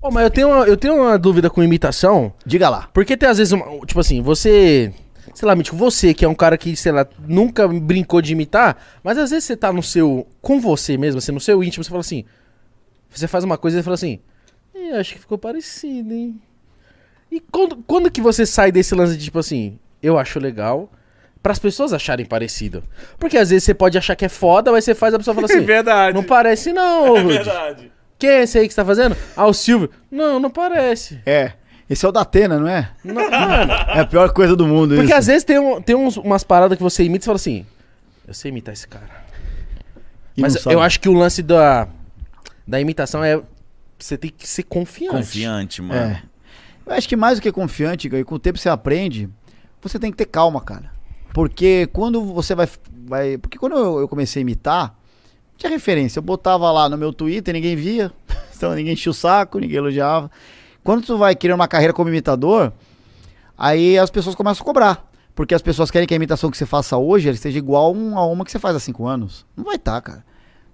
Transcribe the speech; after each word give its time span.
Ô, 0.00 0.12
mas 0.12 0.22
eu 0.24 0.30
tenho, 0.30 0.48
uma, 0.48 0.64
eu 0.64 0.76
tenho 0.76 0.94
uma 0.94 1.18
dúvida 1.18 1.50
com 1.50 1.60
imitação. 1.60 2.32
Diga 2.46 2.68
lá. 2.68 2.88
Porque 2.94 3.16
tem 3.16 3.28
às 3.28 3.38
vezes, 3.38 3.52
uma, 3.52 3.66
tipo 3.84 3.98
assim, 3.98 4.22
você. 4.22 4.92
Sei 5.34 5.46
lá, 5.46 5.54
Mítico, 5.56 5.76
você 5.76 6.14
que 6.14 6.24
é 6.24 6.28
um 6.28 6.34
cara 6.34 6.56
que, 6.56 6.74
sei 6.76 6.90
lá, 6.92 7.06
nunca 7.26 7.66
brincou 7.68 8.22
de 8.22 8.32
imitar, 8.32 8.76
mas 9.02 9.18
às 9.18 9.30
vezes 9.30 9.44
você 9.44 9.56
tá 9.56 9.72
no 9.72 9.82
seu. 9.82 10.24
com 10.40 10.60
você 10.60 10.96
mesmo, 10.96 11.18
assim, 11.18 11.32
no 11.32 11.40
seu 11.40 11.62
íntimo, 11.64 11.82
você 11.82 11.90
fala 11.90 12.00
assim. 12.00 12.24
Você 13.10 13.26
faz 13.26 13.42
uma 13.42 13.58
coisa 13.58 13.80
e 13.80 13.82
fala 13.82 13.94
assim. 13.94 14.20
"Ih, 14.74 14.92
acho 14.92 15.14
que 15.14 15.18
ficou 15.20 15.36
parecido, 15.36 16.12
hein? 16.14 16.40
E 17.30 17.40
quando, 17.40 17.76
quando 17.86 18.10
que 18.10 18.20
você 18.20 18.46
sai 18.46 18.70
desse 18.70 18.94
lance 18.94 19.16
de 19.16 19.24
tipo 19.24 19.38
assim, 19.40 19.78
eu 20.02 20.16
acho 20.16 20.38
legal, 20.38 20.88
para 21.42 21.50
as 21.52 21.58
pessoas 21.58 21.92
acharem 21.92 22.24
parecido? 22.24 22.84
Porque 23.18 23.36
às 23.36 23.50
vezes 23.50 23.64
você 23.64 23.74
pode 23.74 23.98
achar 23.98 24.14
que 24.14 24.24
é 24.24 24.28
foda, 24.28 24.70
mas 24.72 24.84
você 24.84 24.94
faz 24.94 25.12
a 25.12 25.18
pessoa 25.18 25.34
fala 25.34 25.46
assim. 25.50 25.60
verdade. 25.60 26.14
Não 26.14 26.22
parece 26.22 26.72
não, 26.72 27.16
É 27.16 27.20
Rude. 27.20 27.34
verdade. 27.34 27.92
Quem 28.18 28.30
é 28.30 28.42
esse 28.42 28.58
aí 28.58 28.66
que 28.66 28.74
você 28.74 28.80
tá 28.80 28.84
fazendo? 28.84 29.16
Ah, 29.36 29.46
o 29.46 29.52
Silvio. 29.52 29.90
Não, 30.10 30.40
não 30.40 30.50
parece. 30.50 31.20
É. 31.24 31.52
Esse 31.88 32.04
é 32.04 32.08
o 32.08 32.12
da 32.12 32.20
Atena, 32.22 32.58
não 32.58 32.68
é? 32.68 32.90
Não, 33.04 33.14
mano. 33.14 33.72
É 33.72 34.00
a 34.00 34.06
pior 34.06 34.30
coisa 34.32 34.54
do 34.54 34.66
mundo 34.66 34.94
Porque 34.96 35.06
isso. 35.10 35.14
às 35.18 35.26
vezes 35.26 35.44
tem, 35.44 35.58
um- 35.58 35.80
tem 35.80 35.94
uns- 35.96 36.16
umas 36.18 36.44
paradas 36.44 36.76
que 36.76 36.82
você 36.82 37.02
imita 37.04 37.22
e 37.22 37.24
você 37.24 37.26
fala 37.26 37.36
assim, 37.36 37.66
eu 38.26 38.34
sei 38.34 38.50
imitar 38.50 38.74
esse 38.74 38.86
cara. 38.86 39.08
E 40.36 40.40
Mas 40.42 40.66
eu 40.66 40.80
acho 40.80 41.00
que 41.00 41.08
o 41.08 41.12
lance 41.12 41.42
da, 41.42 41.88
da 42.66 42.80
imitação 42.80 43.24
é 43.24 43.40
você 43.98 44.16
tem 44.18 44.30
que 44.30 44.46
ser 44.46 44.64
confiante. 44.64 45.14
Confiante, 45.16 45.80
mano. 45.82 46.00
É. 46.00 46.22
Eu 46.86 46.92
acho 46.94 47.08
que 47.08 47.16
mais 47.16 47.38
do 47.38 47.42
que 47.42 47.50
confiante, 47.52 48.06
e 48.08 48.24
com 48.24 48.34
o 48.34 48.38
tempo 48.38 48.58
você 48.58 48.68
aprende, 48.68 49.28
você 49.80 49.98
tem 49.98 50.10
que 50.10 50.16
ter 50.16 50.26
calma, 50.26 50.60
cara. 50.60 50.90
Porque 51.32 51.88
quando 51.92 52.22
você 52.24 52.54
vai. 52.54 52.68
vai 53.06 53.38
porque 53.38 53.58
quando 53.58 53.76
eu, 53.76 54.00
eu 54.00 54.08
comecei 54.08 54.40
a 54.40 54.42
imitar, 54.42 54.97
tinha 55.58 55.68
referência. 55.70 56.20
Eu 56.20 56.22
botava 56.22 56.70
lá 56.72 56.88
no 56.88 56.96
meu 56.96 57.12
Twitter, 57.12 57.52
ninguém 57.52 57.76
via. 57.76 58.12
Então 58.58 58.74
ninguém 58.74 58.94
enchia 58.94 59.12
o 59.12 59.14
saco, 59.14 59.60
ninguém 59.60 59.76
elogiava. 59.76 60.28
Quando 60.82 61.06
tu 61.06 61.16
vai 61.16 61.36
criando 61.36 61.60
uma 61.60 61.68
carreira 61.68 61.92
como 61.92 62.08
imitador, 62.08 62.72
aí 63.56 63.96
as 63.96 64.10
pessoas 64.10 64.34
começam 64.34 64.62
a 64.62 64.64
cobrar. 64.64 65.08
Porque 65.32 65.54
as 65.54 65.62
pessoas 65.62 65.92
querem 65.92 66.08
que 66.08 66.12
a 66.12 66.16
imitação 66.16 66.50
que 66.50 66.58
você 66.58 66.66
faça 66.66 66.96
hoje 66.96 67.28
ela 67.28 67.36
esteja 67.36 67.56
igual 67.56 67.94
a 68.16 68.26
uma 68.26 68.44
que 68.44 68.50
você 68.50 68.58
faz 68.58 68.74
há 68.74 68.80
cinco 68.80 69.06
anos. 69.06 69.46
Não 69.56 69.62
vai 69.62 69.76
estar, 69.76 70.00
cara. 70.00 70.24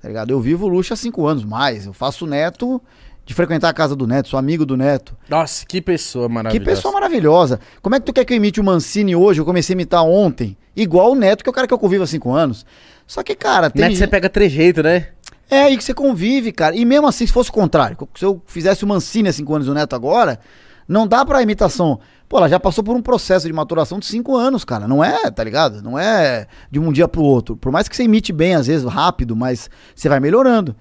Tá 0.00 0.06
ligado? 0.06 0.30
Eu 0.30 0.40
vivo 0.40 0.68
luxo 0.68 0.92
há 0.92 0.96
cinco 0.96 1.26
anos 1.26 1.44
mais. 1.44 1.86
Eu 1.86 1.92
faço 1.92 2.24
neto 2.24 2.80
de 3.24 3.34
frequentar 3.34 3.68
a 3.68 3.72
casa 3.72 3.94
do 3.94 4.06
neto, 4.06 4.28
sou 4.28 4.38
amigo 4.38 4.66
do 4.66 4.76
neto. 4.76 5.16
Nossa, 5.28 5.64
que 5.64 5.80
pessoa 5.80 6.26
Que 6.28 6.34
maravilhosa. 6.34 6.70
pessoa 6.70 6.94
maravilhosa. 6.94 7.60
Como 7.80 7.94
é 7.94 8.00
que 8.00 8.06
tu 8.06 8.12
quer 8.12 8.24
que 8.24 8.32
eu 8.32 8.36
imite 8.36 8.60
o 8.60 8.64
Mancini 8.64 9.14
hoje? 9.14 9.40
Eu 9.40 9.44
comecei 9.44 9.74
a 9.74 9.76
imitar 9.76 10.04
ontem. 10.04 10.56
Igual 10.74 11.12
o 11.12 11.14
Neto, 11.14 11.42
que 11.44 11.48
é 11.48 11.52
o 11.52 11.54
cara 11.54 11.66
que 11.66 11.74
eu 11.74 11.78
convivo 11.78 12.02
há 12.04 12.06
cinco 12.06 12.32
anos. 12.32 12.64
Só 13.06 13.22
que, 13.22 13.34
cara, 13.34 13.68
tem. 13.70 13.82
Neto, 13.82 13.96
você 13.96 14.06
pega 14.06 14.28
trejeito, 14.28 14.82
né? 14.82 15.08
É 15.50 15.64
aí 15.64 15.76
que 15.76 15.84
você 15.84 15.92
convive, 15.92 16.50
cara. 16.50 16.74
E 16.74 16.84
mesmo 16.84 17.06
assim, 17.06 17.26
se 17.26 17.32
fosse 17.32 17.50
o 17.50 17.52
contrário, 17.52 17.96
se 18.14 18.24
eu 18.24 18.40
fizesse 18.46 18.84
o 18.84 18.88
Mancini 18.88 19.28
há 19.28 19.32
cinco 19.32 19.54
anos 19.54 19.66
e 19.66 19.70
o 19.70 19.74
Neto 19.74 19.94
agora, 19.94 20.40
não 20.88 21.06
dá 21.06 21.24
pra 21.24 21.42
imitação. 21.42 22.00
Pô, 22.26 22.38
ela 22.38 22.48
já 22.48 22.58
passou 22.58 22.82
por 22.82 22.96
um 22.96 23.02
processo 23.02 23.46
de 23.46 23.52
maturação 23.52 23.98
de 23.98 24.06
cinco 24.06 24.34
anos, 24.34 24.64
cara. 24.64 24.88
Não 24.88 25.04
é, 25.04 25.30
tá 25.30 25.44
ligado? 25.44 25.82
Não 25.82 25.98
é 25.98 26.46
de 26.70 26.80
um 26.80 26.90
dia 26.90 27.06
pro 27.06 27.22
outro. 27.22 27.54
Por 27.54 27.70
mais 27.70 27.86
que 27.86 27.94
você 27.94 28.04
imite 28.04 28.32
bem, 28.32 28.54
às 28.54 28.66
vezes, 28.66 28.86
rápido, 28.88 29.36
mas 29.36 29.68
você 29.94 30.08
vai 30.08 30.18
melhorando. 30.18 30.74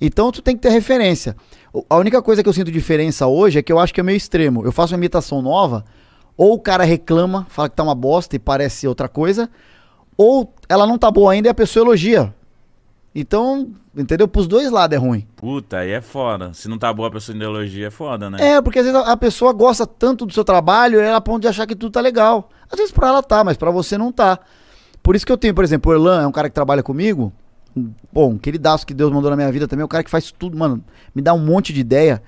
Então 0.00 0.30
tu 0.30 0.42
tem 0.42 0.54
que 0.56 0.62
ter 0.62 0.70
referência. 0.70 1.36
A 1.88 1.96
única 1.96 2.22
coisa 2.22 2.42
que 2.42 2.48
eu 2.48 2.52
sinto 2.52 2.70
diferença 2.70 3.26
hoje 3.26 3.58
é 3.58 3.62
que 3.62 3.72
eu 3.72 3.78
acho 3.78 3.92
que 3.92 4.00
é 4.00 4.02
meio 4.02 4.16
extremo. 4.16 4.64
Eu 4.64 4.72
faço 4.72 4.94
uma 4.94 4.98
imitação 4.98 5.40
nova, 5.40 5.84
ou 6.36 6.54
o 6.54 6.60
cara 6.60 6.84
reclama, 6.84 7.46
fala 7.48 7.68
que 7.68 7.76
tá 7.76 7.82
uma 7.82 7.94
bosta 7.94 8.36
e 8.36 8.38
parece 8.38 8.86
outra 8.86 9.08
coisa, 9.08 9.50
ou 10.16 10.52
ela 10.68 10.86
não 10.86 10.98
tá 10.98 11.10
boa 11.10 11.32
ainda 11.32 11.48
e 11.48 11.50
a 11.50 11.54
pessoa 11.54 11.84
elogia. 11.84 12.34
Então, 13.14 13.70
entendeu? 13.96 14.28
Pros 14.28 14.46
dois 14.46 14.70
lados 14.70 14.94
é 14.94 14.98
ruim. 14.98 15.26
Puta, 15.36 15.78
aí 15.78 15.90
é 15.90 16.02
foda. 16.02 16.52
Se 16.52 16.68
não 16.68 16.76
tá 16.76 16.92
boa 16.92 17.08
a 17.08 17.10
pessoa 17.10 17.36
de 17.36 17.42
elogia, 17.42 17.86
é 17.86 17.90
foda, 17.90 18.28
né? 18.28 18.56
É, 18.56 18.60
porque 18.60 18.78
às 18.78 18.84
vezes 18.84 19.00
a 19.00 19.16
pessoa 19.16 19.54
gosta 19.54 19.86
tanto 19.86 20.26
do 20.26 20.34
seu 20.34 20.44
trabalho, 20.44 21.00
ela 21.00 21.18
ponto 21.18 21.40
de 21.40 21.48
achar 21.48 21.66
que 21.66 21.74
tudo 21.74 21.92
tá 21.92 22.02
legal. 22.02 22.50
Às 22.70 22.76
vezes 22.76 22.92
pra 22.92 23.08
ela 23.08 23.22
tá, 23.22 23.42
mas 23.42 23.56
pra 23.56 23.70
você 23.70 23.96
não 23.96 24.12
tá. 24.12 24.38
Por 25.02 25.16
isso 25.16 25.24
que 25.24 25.32
eu 25.32 25.38
tenho, 25.38 25.54
por 25.54 25.64
exemplo, 25.64 25.90
o 25.90 25.94
Erlan 25.94 26.22
é 26.22 26.26
um 26.26 26.32
cara 26.32 26.50
que 26.50 26.54
trabalha 26.54 26.82
comigo. 26.82 27.32
Um- 27.76 27.90
Bom, 28.12 28.30
um 28.32 28.38
queridaço 28.38 28.86
que 28.86 28.94
Deus 28.94 29.12
mandou 29.12 29.30
na 29.30 29.36
minha 29.36 29.50
vida 29.52 29.68
também. 29.68 29.82
É 29.82 29.84
um 29.84 29.88
cara 29.88 30.02
que 30.04 30.10
faz 30.10 30.30
tudo, 30.32 30.56
mano. 30.56 30.82
Me 31.14 31.20
dá 31.22 31.34
um 31.34 31.38
monte 31.38 31.72
de 31.72 31.80
ideia. 31.80 32.22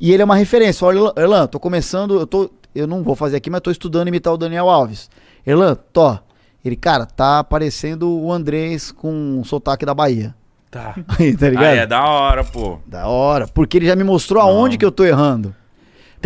E 0.00 0.12
ele 0.12 0.22
é 0.22 0.24
uma 0.24 0.34
referência. 0.36 0.86
Olha, 0.86 1.12
Erlan, 1.16 1.46
tô 1.46 1.60
começando, 1.60 2.14
eu 2.18 2.26
tô. 2.26 2.50
Eu 2.74 2.86
não 2.86 3.02
vou 3.02 3.14
fazer 3.14 3.36
aqui, 3.36 3.48
mas 3.50 3.60
tô 3.60 3.70
estudando 3.70 4.08
imitar 4.08 4.32
o 4.32 4.36
Daniel 4.36 4.68
Alves. 4.68 5.08
Erlan, 5.46 5.76
tô. 5.92 6.18
Ele, 6.64 6.74
cara, 6.76 7.04
tá 7.06 7.44
parecendo 7.44 8.10
o 8.10 8.32
Andrés 8.32 8.90
com 8.90 9.38
o 9.40 9.44
sotaque 9.44 9.84
da 9.86 9.94
Bahia. 9.94 10.34
Tá. 10.70 10.94
Aí, 11.20 11.36
tá 11.36 11.48
ligado? 11.50 11.64
Aí 11.66 11.78
é 11.78 11.86
da 11.86 12.04
hora, 12.04 12.42
pô. 12.42 12.78
Da 12.86 13.06
hora. 13.06 13.46
Porque 13.46 13.76
ele 13.76 13.86
já 13.86 13.94
me 13.94 14.02
mostrou 14.02 14.42
aonde 14.42 14.74
Não. 14.74 14.78
que 14.78 14.84
eu 14.84 14.90
tô 14.90 15.04
errando. 15.04 15.54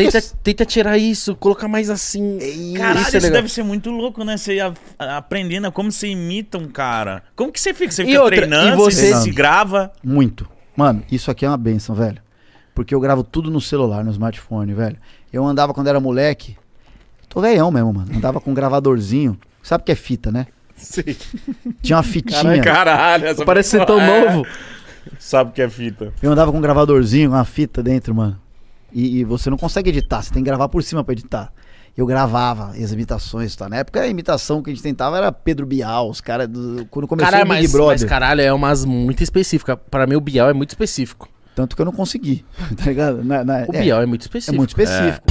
Tenta, 0.05 0.23
tenta 0.43 0.65
tirar 0.65 0.97
isso, 0.99 1.35
colocar 1.37 1.69
mais 1.69 1.91
assim. 1.91 2.39
Caralho, 2.77 3.01
isso 3.01 3.09
isso, 3.09 3.17
é 3.17 3.21
legal. 3.21 3.33
deve 3.43 3.49
ser 3.53 3.63
muito 3.63 3.91
louco, 3.91 4.25
né? 4.25 4.37
Você 4.37 4.55
ia 4.57 4.73
a- 4.99 5.17
aprendendo 5.17 5.71
como 5.73 5.91
você 5.93 6.09
imita 6.09 6.57
um 6.59 6.69
cara. 6.69 7.23
Como 7.37 7.53
que 7.53 7.61
você 7.61 7.75
fica? 7.75 7.91
Você 7.93 8.03
E 8.03 8.07
fica 8.07 8.23
outra, 8.23 8.37
treinando, 8.37 8.73
e 8.75 8.77
você 8.77 9.15
se 9.17 9.31
grava. 9.31 9.93
Muito. 10.03 10.49
Mano, 10.77 11.03
isso 11.11 11.31
aqui 11.31 11.45
é 11.45 11.49
uma 11.49 11.57
benção, 11.57 11.95
velho. 11.95 12.19
Porque 12.75 12.95
eu 12.95 13.01
gravo 13.01 13.25
tudo 13.25 13.51
no 13.51 13.61
celular, 13.61 14.05
no 14.05 14.11
smartphone, 14.13 14.73
velho. 14.73 14.97
Eu 15.33 15.45
andava 15.45 15.75
quando 15.75 15.89
era 15.89 15.99
moleque. 15.99 16.57
Tô 17.29 17.41
velhão 17.41 17.71
mesmo, 17.71 17.93
mano. 17.93 18.17
Andava 18.17 18.41
com 18.41 18.53
um 18.53 18.55
gravadorzinho. 18.55 19.39
Sabe 19.63 19.83
o 19.83 19.85
que 19.85 19.93
é 19.93 19.97
fita, 19.97 20.31
né? 20.31 20.47
Sim. 20.77 21.03
Tinha 21.83 21.97
uma 21.97 22.03
fitinha. 22.05 22.63
Caralho, 22.63 23.27
essa 23.27 23.45
Parece 23.45 23.71
ser 23.71 23.85
tão 23.85 24.01
É. 24.01 24.07
novo. 24.31 24.47
Sabe 25.19 25.51
o 25.51 25.53
que 25.53 25.61
é 25.61 25.69
fita. 25.69 26.13
Eu 26.23 26.31
andava 26.31 26.53
com 26.53 26.59
um 26.59 26.61
gravadorzinho, 26.61 27.31
uma 27.31 27.45
fita 27.45 27.83
dentro, 27.83 28.15
mano. 28.15 28.39
E, 28.93 29.19
e 29.19 29.25
você 29.25 29.51
não 29.51 29.57
consegue 29.57 29.91
editar, 29.91 30.23
você 30.23 30.33
tem 30.33 30.43
que 30.43 30.49
gravar 30.49 30.69
por 30.69 30.83
cima 30.83 31.03
pra 31.05 31.13
editar. 31.13 31.53
Eu 31.97 32.07
gravava 32.07 32.71
as 32.71 32.93
imitações, 32.93 33.57
tá? 33.57 33.69
Na 33.69 33.77
época 33.79 34.01
a 34.01 34.07
imitação 34.07 34.63
que 34.63 34.71
a 34.71 34.73
gente 34.73 34.83
tentava 34.83 35.17
era 35.17 35.33
Pedro 35.33 35.67
Bial, 35.67 36.09
os 36.09 36.21
caras 36.21 36.47
do. 36.49 36.87
Quando 36.91 37.09
começou 37.09 37.31
Caralho, 37.31 37.51
o 37.51 37.55
Big 37.55 37.63
mas, 37.65 37.73
Brother. 37.73 37.91
mas 38.01 38.05
caralho, 38.05 38.41
é 38.41 38.53
umas 38.53 38.85
muito 38.85 39.23
específica. 39.23 39.77
Pra 39.77 40.07
mim, 40.07 40.15
o 40.15 40.21
Bial 40.21 40.49
é 40.49 40.53
muito 40.53 40.71
específico. 40.71 41.29
Tanto 41.57 41.75
que 41.75 41.83
eu 41.83 41.87
não 41.87 41.93
consegui. 41.93 42.45
Tá 42.77 42.85
ligado? 42.85 43.25
Na- 43.25 43.45
na- 43.45 43.65
O 43.69 43.75
é, 43.75 43.81
Bial 43.83 44.01
é 44.01 44.07
muito 44.07 44.23
é 44.23 44.27
específico. 44.27 44.57
muito 44.57 44.71
específico. 44.71 45.27